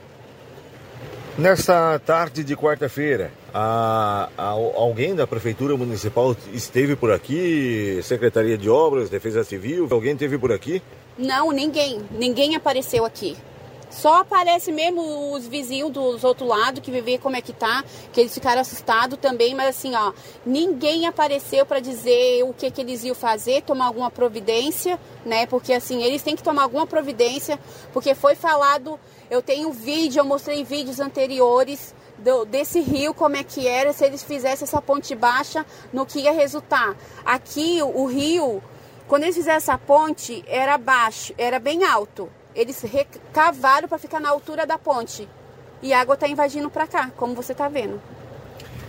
Nesta 1.37 1.99
tarde 2.07 2.45
de 2.45 2.57
quarta-feira, 2.57 3.33
alguém 4.77 5.17
da 5.17 5.27
Prefeitura 5.27 5.77
Municipal 5.77 6.37
esteve 6.53 6.95
por 6.95 7.11
aqui? 7.11 7.99
Secretaria 8.05 8.57
de 8.57 8.71
Obras, 8.71 9.11
Defesa 9.11 9.43
Civil, 9.43 9.89
alguém 9.91 10.13
esteve 10.13 10.39
por 10.39 10.53
aqui? 10.53 10.81
Não, 11.19 11.51
ninguém. 11.51 12.03
Ninguém 12.13 12.55
apareceu 12.55 13.05
aqui. 13.05 13.37
Só 13.91 14.21
aparece 14.21 14.71
mesmo 14.71 15.33
os 15.33 15.49
vizinhos 15.49 15.91
dos 15.91 16.23
outros 16.23 16.49
lados 16.49 16.81
que 16.81 16.93
vê 17.01 17.19
como 17.19 17.35
é 17.35 17.41
que 17.41 17.53
tá, 17.53 17.85
que 18.13 18.21
eles 18.21 18.33
ficaram 18.33 18.61
assustados 18.61 19.19
também, 19.19 19.53
mas 19.53 19.71
assim, 19.71 19.97
ó, 19.97 20.13
ninguém 20.47 21.09
apareceu 21.09 21.67
para 21.67 21.81
dizer 21.81 22.45
o 22.45 22.55
que 22.55 22.71
que 22.71 22.81
eles 22.81 23.03
iam 23.03 23.17
fazer, 23.17 23.63
tomar 23.63 23.87
alguma 23.87 24.09
providência, 24.09 24.99
né? 25.27 25.45
Porque 25.47 25.73
assim, 25.73 26.05
eles 26.05 26.23
têm 26.23 26.37
que 26.37 26.43
tomar 26.43 26.63
alguma 26.63 26.87
providência, 26.87 27.59
porque 27.93 28.15
foi 28.15 28.37
falado, 28.37 28.99
eu 29.29 29.43
tenho 29.43 29.73
vídeo, 29.73 30.21
eu 30.21 30.25
mostrei 30.25 30.63
vídeos 30.63 31.01
anteriores 31.01 31.93
do, 32.17 32.45
desse 32.45 32.81
rio, 32.81 33.13
como 33.13 33.37
é 33.37 33.43
que 33.43 33.67
era, 33.67 33.93
se 33.93 34.05
eles 34.05 34.23
fizessem 34.23 34.67
essa 34.67 34.81
ponte 34.81 35.17
baixa, 35.17 35.67
no 35.93 36.07
que 36.07 36.21
ia 36.21 36.33
resultar. 36.33 36.97
Aqui, 37.25 37.83
o, 37.83 38.03
o 38.03 38.07
rio, 38.07 38.63
quando 39.09 39.25
eles 39.25 39.35
fizeram 39.35 39.57
essa 39.57 39.77
ponte, 39.77 40.45
era 40.47 40.79
baixo, 40.79 41.35
era 41.37 41.59
bem 41.59 41.83
alto 41.83 42.31
eles 42.55 42.81
recavaram 42.83 43.89
para 43.89 43.99
ficar 43.99 44.21
na 44.21 44.29
altura 44.29 44.67
da 44.67 44.79
ponte. 44.79 45.29
E 45.83 45.93
a 45.93 46.01
água 46.01 46.15
está 46.15 46.29
invadindo 46.29 46.71
para 46.71 46.87
cá, 46.87 47.11
como 47.17 47.35
você 47.35 47.53
está 47.53 47.69
vendo. 47.69 48.01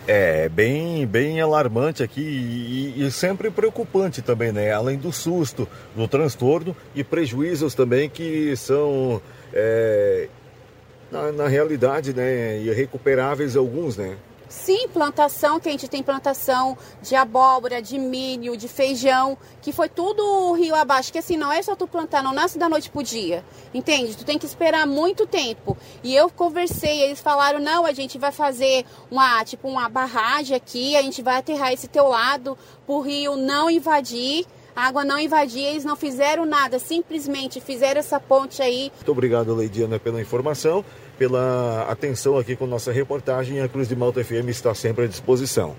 É 0.07 0.49
bem, 0.49 1.05
bem 1.05 1.39
alarmante 1.39 2.01
aqui 2.01 2.21
e, 2.21 3.05
e, 3.05 3.11
sempre 3.11 3.51
preocupante 3.51 4.21
também, 4.21 4.51
né? 4.51 4.71
Além 4.71 4.97
do 4.97 5.11
susto, 5.11 5.67
do 5.95 6.07
transtorno 6.07 6.75
e 6.95 7.03
prejuízos 7.03 7.75
também 7.75 8.09
que 8.09 8.55
são, 8.55 9.21
é, 9.53 10.27
na, 11.11 11.31
na 11.31 11.47
realidade, 11.47 12.13
né, 12.13 12.57
irrecuperáveis 12.57 13.55
alguns, 13.55 13.95
né? 13.95 14.17
Sim, 14.51 14.89
plantação, 14.89 15.61
que 15.61 15.69
a 15.69 15.71
gente 15.71 15.87
tem 15.87 16.03
plantação 16.03 16.77
de 17.01 17.15
abóbora, 17.15 17.81
de 17.81 17.97
milho, 17.97 18.57
de 18.57 18.67
feijão, 18.67 19.37
que 19.61 19.71
foi 19.71 19.87
tudo 19.87 20.21
o 20.21 20.51
rio 20.51 20.75
abaixo, 20.75 21.09
que 21.09 21.17
assim, 21.17 21.37
não 21.37 21.49
é 21.49 21.61
só 21.61 21.73
tu 21.73 21.87
plantar, 21.87 22.21
não 22.21 22.33
nasce 22.33 22.59
da 22.59 22.67
noite 22.67 22.89
pro 22.89 23.01
dia, 23.01 23.45
entende? 23.73 24.15
Tu 24.15 24.25
tem 24.25 24.37
que 24.37 24.45
esperar 24.45 24.85
muito 24.85 25.25
tempo. 25.25 25.77
E 26.03 26.13
eu 26.13 26.29
conversei, 26.29 27.01
eles 27.01 27.21
falaram, 27.21 27.61
não, 27.61 27.85
a 27.85 27.93
gente 27.93 28.17
vai 28.17 28.33
fazer 28.33 28.85
uma, 29.09 29.41
tipo, 29.45 29.69
uma 29.69 29.87
barragem 29.87 30.55
aqui, 30.55 30.97
a 30.97 31.01
gente 31.01 31.21
vai 31.21 31.37
aterrar 31.37 31.71
esse 31.71 31.87
teu 31.87 32.09
lado, 32.09 32.57
pro 32.85 32.99
rio 32.99 33.37
não 33.37 33.69
invadir, 33.69 34.45
a 34.75 34.87
água 34.87 35.05
não 35.05 35.17
invadir, 35.17 35.63
eles 35.63 35.85
não 35.85 35.95
fizeram 35.95 36.45
nada, 36.45 36.77
simplesmente 36.77 37.61
fizeram 37.61 37.99
essa 37.99 38.19
ponte 38.19 38.61
aí. 38.61 38.91
Muito 38.95 39.11
obrigado, 39.11 39.55
Leidiana, 39.55 39.97
pela 39.97 40.21
informação 40.21 40.83
pela 41.21 41.85
atenção 41.87 42.35
aqui 42.35 42.55
com 42.55 42.65
nossa 42.65 42.91
reportagem. 42.91 43.61
A 43.61 43.69
Cruz 43.69 43.87
de 43.87 43.95
Malta 43.95 44.23
FM 44.23 44.49
está 44.49 44.73
sempre 44.73 45.05
à 45.05 45.07
disposição. 45.07 45.75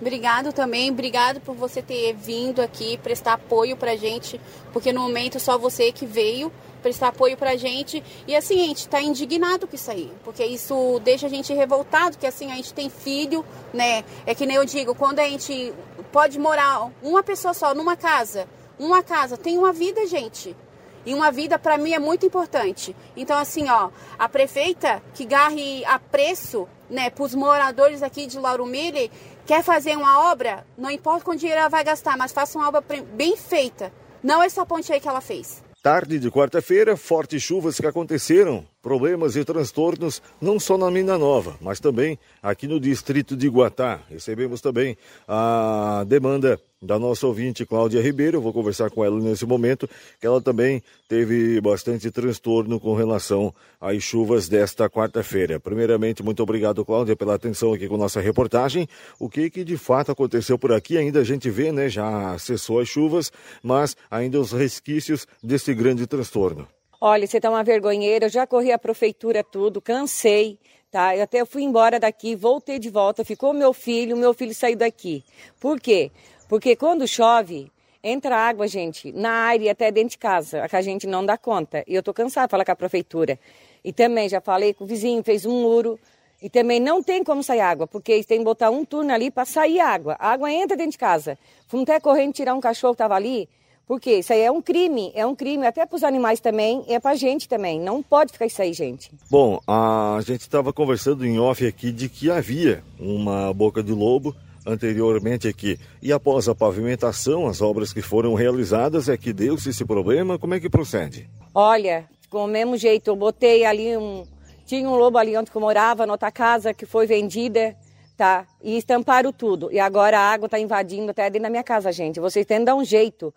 Obrigado 0.00 0.54
também, 0.54 0.90
obrigado 0.90 1.38
por 1.38 1.54
você 1.54 1.82
ter 1.82 2.14
vindo 2.14 2.62
aqui 2.62 2.96
prestar 3.02 3.34
apoio 3.34 3.76
pra 3.76 3.94
gente, 3.94 4.40
porque 4.72 4.94
no 4.94 5.02
momento 5.02 5.38
só 5.38 5.58
você 5.58 5.92
que 5.92 6.06
veio 6.06 6.50
prestar 6.80 7.08
apoio 7.08 7.36
pra 7.36 7.56
gente. 7.56 8.02
E 8.26 8.34
assim, 8.34 8.64
a 8.64 8.66
gente 8.68 8.88
tá 8.88 9.02
indignado 9.02 9.66
com 9.66 9.76
isso 9.76 9.90
aí, 9.90 10.10
porque 10.24 10.42
isso 10.42 10.98
deixa 11.04 11.26
a 11.26 11.30
gente 11.30 11.52
revoltado, 11.52 12.16
que 12.16 12.26
assim, 12.26 12.50
a 12.50 12.54
gente 12.54 12.72
tem 12.72 12.88
filho, 12.88 13.44
né? 13.74 14.02
É 14.24 14.34
que 14.34 14.46
nem 14.46 14.56
eu 14.56 14.64
digo, 14.64 14.94
quando 14.94 15.18
a 15.18 15.28
gente 15.28 15.74
pode 16.10 16.38
morar 16.38 16.90
uma 17.02 17.22
pessoa 17.22 17.52
só 17.52 17.74
numa 17.74 17.96
casa, 17.96 18.48
uma 18.78 19.02
casa, 19.02 19.36
tem 19.36 19.58
uma 19.58 19.74
vida, 19.74 20.06
gente. 20.06 20.56
E 21.06 21.14
uma 21.14 21.30
vida 21.30 21.58
para 21.58 21.78
mim 21.78 21.92
é 21.92 21.98
muito 21.98 22.26
importante. 22.26 22.94
Então 23.16 23.38
assim, 23.38 23.68
ó, 23.70 23.90
a 24.18 24.28
prefeita 24.28 25.00
que 25.14 25.24
garre 25.24 25.84
a 25.84 25.98
preço, 25.98 26.68
né, 26.90 27.08
para 27.08 27.24
os 27.24 27.34
moradores 27.34 28.02
aqui 28.02 28.26
de 28.26 28.38
Lauro 28.38 28.66
Miller, 28.66 29.08
quer 29.46 29.62
fazer 29.62 29.96
uma 29.96 30.30
obra, 30.30 30.66
não 30.76 30.90
importa 30.90 31.24
quanto 31.24 31.38
dinheiro 31.38 31.60
ela 31.60 31.70
vai 31.70 31.84
gastar, 31.84 32.16
mas 32.18 32.32
faça 32.32 32.58
uma 32.58 32.68
obra 32.68 32.82
bem 33.14 33.36
feita. 33.36 33.92
Não 34.22 34.42
essa 34.42 34.66
ponte 34.66 34.92
aí 34.92 35.00
que 35.00 35.08
ela 35.08 35.20
fez. 35.20 35.62
Tarde 35.82 36.18
de 36.18 36.28
quarta-feira, 36.32 36.96
fortes 36.96 37.40
chuvas 37.40 37.78
que 37.78 37.86
aconteceram, 37.86 38.66
problemas 38.86 39.34
e 39.34 39.44
transtornos 39.44 40.22
não 40.40 40.60
só 40.60 40.78
na 40.78 40.88
Mina 40.92 41.18
Nova, 41.18 41.56
mas 41.60 41.80
também 41.80 42.16
aqui 42.40 42.68
no 42.68 42.78
distrito 42.78 43.36
de 43.36 43.48
Guatá. 43.48 43.98
Recebemos 44.08 44.60
também 44.60 44.96
a 45.26 46.04
demanda 46.06 46.56
da 46.80 46.96
nossa 46.96 47.26
ouvinte 47.26 47.66
Cláudia 47.66 48.00
Ribeiro, 48.00 48.40
vou 48.40 48.52
conversar 48.52 48.88
com 48.90 49.04
ela 49.04 49.18
nesse 49.18 49.44
momento, 49.44 49.90
que 50.20 50.26
ela 50.28 50.40
também 50.40 50.80
teve 51.08 51.60
bastante 51.60 52.12
transtorno 52.12 52.78
com 52.78 52.94
relação 52.94 53.52
às 53.80 54.04
chuvas 54.04 54.48
desta 54.48 54.88
quarta-feira. 54.88 55.58
Primeiramente, 55.58 56.22
muito 56.22 56.40
obrigado, 56.40 56.84
Cláudia, 56.84 57.16
pela 57.16 57.34
atenção 57.34 57.72
aqui 57.72 57.88
com 57.88 57.96
nossa 57.96 58.20
reportagem. 58.20 58.86
O 59.18 59.28
que 59.28 59.50
que 59.50 59.64
de 59.64 59.76
fato 59.76 60.12
aconteceu 60.12 60.56
por 60.56 60.72
aqui, 60.72 60.96
ainda 60.96 61.18
a 61.18 61.24
gente 61.24 61.50
vê, 61.50 61.72
né, 61.72 61.88
já 61.88 62.38
cessou 62.38 62.78
as 62.78 62.86
chuvas, 62.86 63.32
mas 63.64 63.96
ainda 64.08 64.38
os 64.38 64.52
resquícios 64.52 65.26
desse 65.42 65.74
grande 65.74 66.06
transtorno. 66.06 66.68
Olha, 67.00 67.26
você 67.26 67.38
tá 67.38 67.50
uma 67.50 67.62
vergonheira, 67.62 68.24
eu 68.24 68.30
já 68.30 68.46
corri 68.46 68.72
a 68.72 68.78
prefeitura 68.78 69.44
tudo, 69.44 69.82
cansei, 69.82 70.58
tá? 70.90 71.14
Eu 71.14 71.24
até 71.24 71.44
fui 71.44 71.62
embora 71.62 72.00
daqui, 72.00 72.34
voltei 72.34 72.78
de 72.78 72.88
volta, 72.88 73.22
ficou 73.22 73.52
meu 73.52 73.74
filho, 73.74 74.16
meu 74.16 74.32
filho 74.32 74.54
saiu 74.54 74.76
daqui. 74.76 75.22
Por 75.60 75.78
quê? 75.78 76.10
Porque 76.48 76.74
quando 76.74 77.06
chove, 77.06 77.70
entra 78.02 78.34
água, 78.34 78.66
gente, 78.66 79.12
na 79.12 79.30
área 79.30 79.72
até 79.72 79.90
dentro 79.90 80.10
de 80.10 80.18
casa, 80.18 80.66
que 80.66 80.76
a 80.76 80.80
gente 80.80 81.06
não 81.06 81.24
dá 81.24 81.36
conta. 81.36 81.84
E 81.86 81.94
eu 81.94 82.02
tô 82.02 82.14
cansada 82.14 82.46
de 82.46 82.50
falar 82.52 82.64
com 82.64 82.72
a 82.72 82.76
prefeitura. 82.76 83.38
E 83.84 83.92
também 83.92 84.26
já 84.26 84.40
falei 84.40 84.72
com 84.72 84.84
o 84.84 84.86
vizinho, 84.86 85.22
fez 85.22 85.44
um 85.44 85.60
muro. 85.60 86.00
E 86.40 86.48
também 86.48 86.80
não 86.80 87.02
tem 87.02 87.22
como 87.22 87.42
sair 87.42 87.60
água, 87.60 87.86
porque 87.86 88.12
eles 88.12 88.26
têm 88.26 88.38
que 88.38 88.44
botar 88.44 88.70
um 88.70 88.84
turno 88.84 89.12
ali 89.12 89.30
para 89.30 89.44
sair 89.44 89.80
água. 89.80 90.16
A 90.18 90.30
água 90.32 90.50
entra 90.50 90.76
dentro 90.76 90.92
de 90.92 90.98
casa. 90.98 91.38
Fomos 91.66 91.84
até 91.84 92.00
correndo 92.00 92.32
tirar 92.32 92.54
um 92.54 92.60
cachorro 92.60 92.94
que 92.94 93.02
estava 93.02 93.14
ali, 93.14 93.48
porque 93.86 94.18
isso 94.18 94.32
aí 94.32 94.40
é 94.40 94.50
um 94.50 94.60
crime, 94.60 95.12
é 95.14 95.24
um 95.24 95.34
crime 95.34 95.66
até 95.66 95.86
para 95.86 95.96
os 95.96 96.02
animais 96.02 96.40
também, 96.40 96.84
e 96.88 96.94
é 96.94 97.00
para 97.00 97.12
a 97.12 97.16
gente 97.16 97.48
também. 97.48 97.80
Não 97.80 98.02
pode 98.02 98.32
ficar 98.32 98.46
isso 98.46 98.60
aí, 98.60 98.72
gente. 98.72 99.10
Bom, 99.30 99.60
a 99.66 100.18
gente 100.26 100.40
estava 100.40 100.72
conversando 100.72 101.24
em 101.24 101.38
off 101.38 101.64
aqui 101.66 101.92
de 101.92 102.08
que 102.08 102.30
havia 102.30 102.82
uma 102.98 103.52
boca 103.54 103.82
de 103.82 103.92
lobo 103.92 104.34
anteriormente 104.66 105.46
aqui. 105.46 105.78
E 106.02 106.12
após 106.12 106.48
a 106.48 106.54
pavimentação, 106.54 107.46
as 107.46 107.62
obras 107.62 107.92
que 107.92 108.02
foram 108.02 108.34
realizadas, 108.34 109.08
é 109.08 109.16
que 109.16 109.32
deu-se 109.32 109.70
esse 109.70 109.84
problema? 109.84 110.38
Como 110.38 110.54
é 110.54 110.60
que 110.60 110.68
procede? 110.68 111.30
Olha, 111.54 112.06
com 112.28 112.44
o 112.44 112.48
mesmo 112.48 112.76
jeito, 112.76 113.08
eu 113.08 113.16
botei 113.16 113.64
ali 113.64 113.96
um. 113.96 114.26
Tinha 114.66 114.88
um 114.88 114.96
lobo 114.96 115.16
ali 115.16 115.36
onde 115.36 115.50
eu 115.54 115.60
morava, 115.60 116.04
na 116.04 116.14
outra 116.14 116.32
casa 116.32 116.74
que 116.74 116.84
foi 116.84 117.06
vendida, 117.06 117.76
tá? 118.16 118.44
E 118.60 118.76
estamparam 118.76 119.32
tudo. 119.32 119.70
E 119.70 119.78
agora 119.78 120.18
a 120.18 120.32
água 120.32 120.46
está 120.46 120.58
invadindo 120.58 121.12
até 121.12 121.30
dentro 121.30 121.44
da 121.44 121.50
minha 121.50 121.62
casa, 121.62 121.92
gente. 121.92 122.18
Vocês 122.18 122.44
têm 122.44 122.58
que 122.58 122.64
dar 122.64 122.74
um 122.74 122.84
jeito. 122.84 123.32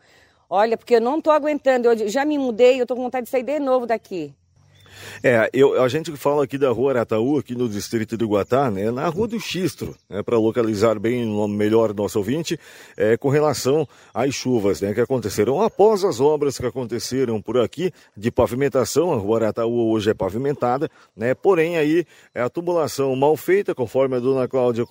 Olha, 0.50 0.76
porque 0.76 0.96
eu 0.96 1.02
não 1.02 1.20
estou 1.20 1.32
aguentando. 1.32 1.90
Eu 1.90 2.10
já 2.10 2.26
me 2.26 2.38
mudei, 2.38 2.80
eu 2.80 2.84
estou 2.84 2.98
com 2.98 3.04
vontade 3.04 3.26
de 3.26 3.30
sair 3.30 3.44
de 3.44 3.60
novo 3.60 3.86
daqui. 3.86 4.34
É, 5.24 5.50
eu, 5.54 5.82
a 5.82 5.88
gente 5.88 6.16
fala 6.18 6.44
aqui 6.44 6.58
da 6.58 6.70
rua 6.70 6.92
Arataú, 6.92 7.38
aqui 7.38 7.56
no 7.56 7.70
distrito 7.70 8.18
de 8.18 8.26
Guatá, 8.26 8.70
né, 8.70 8.92
na 8.92 9.08
rua 9.08 9.28
do 9.28 9.40
Xistro, 9.40 9.96
né, 10.10 10.22
para 10.24 10.38
localizar 10.38 11.00
bem 11.00 11.26
melhor 11.50 11.94
nosso 11.94 12.18
ouvinte, 12.18 12.60
é, 12.98 13.18
com 13.18 13.30
relação 13.30 13.88
às 14.14 14.34
chuvas 14.34 14.82
né, 14.82 14.94
que 14.94 15.02
aconteceram 15.02 15.62
após 15.62 16.04
as 16.04 16.20
obras 16.20 16.58
que 16.58 16.66
aconteceram 16.66 17.42
por 17.42 17.58
aqui 17.58 17.92
de 18.16 18.32
pavimentação. 18.32 19.14
A 19.14 19.16
rua 19.16 19.38
Arataú 19.38 19.92
hoje 19.92 20.10
é 20.10 20.14
pavimentada, 20.14 20.90
né, 21.16 21.34
porém 21.34 21.78
aí 21.78 22.06
é 22.34 22.42
a 22.42 22.50
tubulação 22.50 23.16
mal 23.16 23.36
feita, 23.36 23.76
conforme 23.76 24.16
a 24.16 24.20
dona 24.20 24.48
Cláudia 24.48 24.86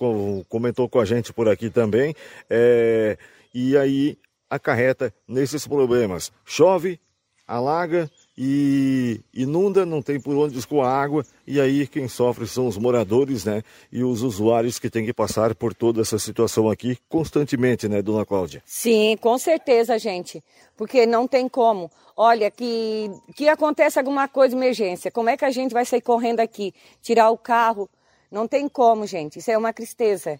comentou 0.47 0.89
com 0.89 0.99
a 0.99 1.05
gente 1.05 1.33
por 1.33 1.47
aqui 1.47 1.69
também, 1.69 2.15
é, 2.49 3.17
e 3.53 3.77
aí 3.77 4.17
acarreta 4.49 5.13
nesses 5.27 5.67
problemas. 5.67 6.31
Chove, 6.43 6.99
alaga, 7.47 8.09
e 8.41 9.19
inunda, 9.33 9.85
não 9.85 10.01
tem 10.01 10.17
por 10.17 10.33
onde 10.33 10.57
escoar 10.57 10.89
água, 10.89 11.25
e 11.45 11.59
aí 11.59 11.85
quem 11.85 12.07
sofre 12.07 12.47
são 12.47 12.67
os 12.67 12.77
moradores, 12.77 13.43
né? 13.43 13.63
E 13.91 14.01
os 14.01 14.21
usuários 14.21 14.79
que 14.79 14.89
têm 14.89 15.03
que 15.03 15.11
passar 15.11 15.53
por 15.53 15.73
toda 15.73 15.99
essa 15.99 16.17
situação 16.17 16.69
aqui 16.69 16.97
constantemente, 17.09 17.89
né, 17.89 18.01
dona 18.01 18.25
Cláudia? 18.25 18.63
Sim, 18.65 19.17
com 19.19 19.37
certeza, 19.37 19.99
gente, 19.99 20.41
porque 20.77 21.05
não 21.05 21.27
tem 21.27 21.49
como. 21.49 21.91
Olha, 22.15 22.49
que, 22.49 23.11
que 23.35 23.49
acontece 23.49 23.99
alguma 23.99 24.27
coisa, 24.29 24.55
emergência, 24.55 25.11
como 25.11 25.29
é 25.29 25.35
que 25.35 25.43
a 25.43 25.51
gente 25.51 25.73
vai 25.73 25.83
sair 25.83 26.01
correndo 26.01 26.39
aqui, 26.39 26.73
tirar 27.01 27.29
o 27.29 27.37
carro? 27.37 27.89
Não 28.31 28.47
tem 28.47 28.69
como, 28.69 29.05
gente, 29.05 29.39
isso 29.39 29.51
é 29.51 29.57
uma 29.57 29.73
tristeza. 29.73 30.39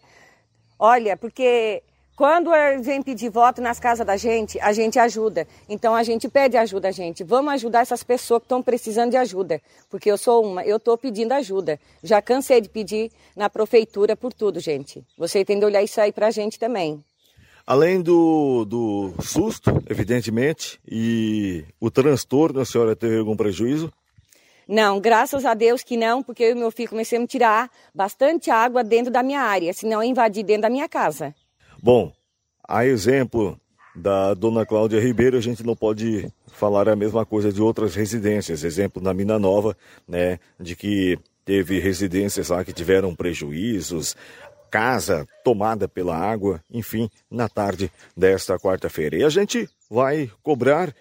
Olha, 0.77 1.17
porque 1.17 1.83
quando 2.19 2.51
vem 2.81 3.01
pedir 3.01 3.29
voto 3.29 3.61
nas 3.61 3.79
casas 3.79 4.05
da 4.05 4.17
gente, 4.17 4.59
a 4.59 4.73
gente 4.73 4.99
ajuda. 4.99 5.47
Então 5.69 5.95
a 5.95 6.03
gente 6.03 6.27
pede 6.27 6.57
ajuda, 6.57 6.91
gente. 6.91 7.23
Vamos 7.23 7.53
ajudar 7.53 7.79
essas 7.79 8.03
pessoas 8.03 8.41
que 8.41 8.43
estão 8.43 8.61
precisando 8.61 9.11
de 9.11 9.15
ajuda. 9.15 9.61
Porque 9.89 10.11
eu 10.11 10.17
sou 10.17 10.43
uma, 10.43 10.65
eu 10.65 10.75
estou 10.75 10.97
pedindo 10.97 11.31
ajuda. 11.31 11.79
Já 12.03 12.21
cansei 12.21 12.59
de 12.59 12.67
pedir 12.67 13.09
na 13.37 13.49
prefeitura 13.49 14.17
por 14.17 14.33
tudo, 14.33 14.59
gente. 14.59 15.01
Você 15.17 15.45
tem 15.45 15.57
de 15.57 15.63
olhar 15.63 15.81
isso 15.81 16.01
aí 16.01 16.11
para 16.11 16.27
a 16.27 16.31
gente 16.31 16.59
também. 16.59 17.01
Além 17.65 18.01
do, 18.01 18.65
do 18.65 19.13
susto, 19.21 19.81
evidentemente, 19.89 20.77
e 20.85 21.63
o 21.79 21.89
transtorno, 21.89 22.59
a 22.59 22.65
senhora 22.65 22.97
teve 22.97 23.17
algum 23.17 23.37
prejuízo? 23.37 23.93
Não, 24.67 24.99
graças 24.99 25.45
a 25.45 25.53
Deus 25.53 25.83
que 25.83 25.95
não, 25.95 26.21
porque 26.21 26.43
eu 26.43 26.51
e 26.51 26.55
meu 26.55 26.69
filho 26.69 26.89
começamos 26.89 27.23
a 27.23 27.27
tirar 27.27 27.71
bastante 27.95 28.51
água 28.51 28.83
dentro 28.83 29.09
da 29.09 29.23
minha 29.23 29.39
área, 29.39 29.71
senão 29.71 30.03
eu 30.03 30.09
invadi 30.09 30.43
dentro 30.43 30.63
da 30.63 30.69
minha 30.69 30.89
casa. 30.89 31.33
Bom, 31.81 32.11
a 32.67 32.85
exemplo 32.85 33.59
da 33.95 34.33
dona 34.33 34.65
Cláudia 34.65 34.99
Ribeiro, 34.99 35.37
a 35.37 35.41
gente 35.41 35.63
não 35.63 35.75
pode 35.75 36.31
falar 36.47 36.89
a 36.89 36.95
mesma 36.95 37.25
coisa 37.25 37.51
de 37.51 37.61
outras 37.61 37.95
residências. 37.95 38.63
Exemplo 38.63 39.01
na 39.01 39.13
Mina 39.13 39.39
Nova, 39.39 39.75
né, 40.07 40.39
de 40.59 40.75
que 40.75 41.17
teve 41.45 41.79
residências 41.79 42.49
lá 42.49 42.63
que 42.63 42.73
tiveram 42.73 43.15
prejuízos, 43.15 44.15
casa 44.69 45.27
tomada 45.43 45.87
pela 45.87 46.15
água, 46.15 46.63
enfim, 46.69 47.09
na 47.29 47.49
tarde 47.49 47.91
desta 48.15 48.59
quarta-feira. 48.59 49.17
E 49.17 49.23
a 49.23 49.29
gente 49.29 49.67
vai 49.89 50.29
cobrar 50.43 50.93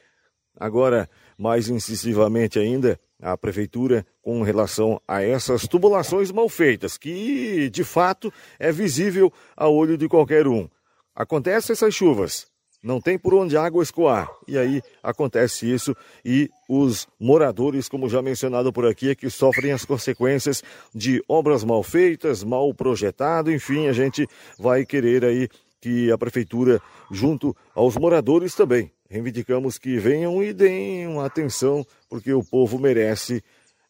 agora 0.58 1.08
mais 1.36 1.68
incisivamente 1.68 2.58
ainda 2.58 2.98
a 3.20 3.36
prefeitura 3.36 4.06
com 4.22 4.42
relação 4.42 5.00
a 5.06 5.22
essas 5.22 5.66
tubulações 5.66 6.30
mal 6.30 6.48
feitas, 6.48 6.96
que 6.96 7.68
de 7.70 7.84
fato 7.84 8.32
é 8.58 8.70
visível 8.70 9.32
a 9.56 9.68
olho 9.68 9.96
de 9.96 10.08
qualquer 10.08 10.46
um. 10.46 10.68
Acontecem 11.14 11.72
essas 11.72 11.94
chuvas, 11.94 12.46
não 12.82 13.00
tem 13.00 13.18
por 13.18 13.34
onde 13.34 13.56
água 13.56 13.82
escoar. 13.82 14.30
E 14.46 14.56
aí 14.56 14.80
acontece 15.02 15.70
isso 15.70 15.96
e 16.24 16.48
os 16.68 17.08
moradores, 17.18 17.88
como 17.88 18.08
já 18.08 18.22
mencionado 18.22 18.72
por 18.72 18.86
aqui, 18.86 19.10
é 19.10 19.14
que 19.14 19.28
sofrem 19.28 19.72
as 19.72 19.84
consequências 19.84 20.62
de 20.94 21.22
obras 21.28 21.64
mal 21.64 21.82
feitas, 21.82 22.44
mal 22.44 22.72
projetado, 22.72 23.50
enfim, 23.50 23.88
a 23.88 23.92
gente 23.92 24.26
vai 24.58 24.86
querer 24.86 25.24
aí 25.24 25.48
que 25.80 26.10
a 26.10 26.18
prefeitura, 26.18 26.80
junto 27.10 27.56
aos 27.74 27.96
moradores 27.96 28.54
também, 28.54 28.90
reivindicamos 29.08 29.78
que 29.78 29.98
venham 29.98 30.42
e 30.42 30.52
deem 30.52 31.06
uma 31.06 31.26
atenção, 31.26 31.86
porque 32.08 32.32
o 32.32 32.44
povo 32.44 32.78
merece 32.78 33.42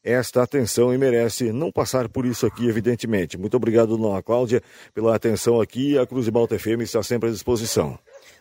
esta 0.03 0.43
atenção 0.43 0.95
e 0.95 0.99
merece 0.99 1.53
não 1.53 1.73
passar 1.73 2.09
por 2.09 2.25
isso 2.25 2.47
aqui, 2.47 2.69
evidentemente. 2.69 3.37
Muito 3.37 3.57
obrigado, 3.57 3.97
dona 3.97 4.23
Cláudia, 4.23 4.63
pela 4.95 5.15
atenção 5.15 5.61
aqui. 5.61 5.99
A 5.99 6.07
Cruz 6.07 6.25
de 6.25 6.31
Balta 6.31 6.59
FM 6.59 6.83
está 6.83 7.03
sempre 7.03 7.29
à 7.29 7.33
disposição. 7.33 7.99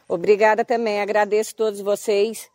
Obrigada 0.07 0.63
também. 0.63 1.01
Agradeço 1.01 1.51
a 1.53 1.57
todos 1.57 1.81
vocês. 1.81 2.49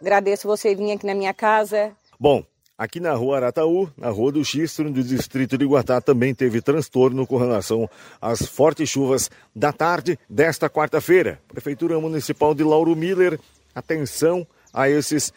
Agradeço 0.00 0.46
você 0.46 0.74
vir 0.74 0.92
aqui 0.92 1.04
na 1.04 1.14
minha 1.14 1.34
casa. 1.34 1.92
Bom, 2.18 2.44
Aqui 2.76 2.98
na 2.98 3.14
rua 3.14 3.36
Arataú, 3.36 3.88
na 3.96 4.10
rua 4.10 4.32
do 4.32 4.44
Xistro, 4.44 4.90
do 4.90 5.00
distrito 5.00 5.56
de 5.56 5.64
Guatá, 5.64 6.00
também 6.00 6.34
teve 6.34 6.60
transtorno 6.60 7.24
com 7.24 7.36
relação 7.36 7.88
às 8.20 8.44
fortes 8.44 8.90
chuvas 8.90 9.30
da 9.54 9.72
tarde 9.72 10.18
desta 10.28 10.68
quarta-feira. 10.68 11.40
Prefeitura 11.46 12.00
Municipal 12.00 12.52
de 12.52 12.64
Lauro 12.64 12.96
Miller, 12.96 13.38
atenção 13.74 14.46
a 14.72 14.88
esses 14.88 15.32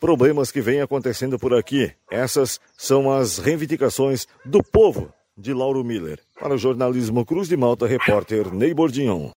problemas 0.00 0.50
que 0.50 0.60
vêm 0.60 0.80
acontecendo 0.80 1.38
por 1.38 1.54
aqui. 1.54 1.90
Essas 2.10 2.60
são 2.76 3.10
as 3.10 3.38
reivindicações 3.38 4.26
do 4.44 4.62
povo 4.62 5.12
de 5.36 5.52
Lauro 5.52 5.82
Miller. 5.82 6.20
Para 6.38 6.54
o 6.54 6.58
jornalismo 6.58 7.24
Cruz 7.24 7.48
de 7.48 7.56
Malta, 7.56 7.86
repórter 7.86 8.52
Ney 8.52 8.74
Bordignon. 8.74 9.32